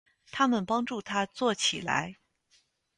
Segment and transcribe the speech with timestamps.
[0.31, 2.17] 他们帮助她坐起来。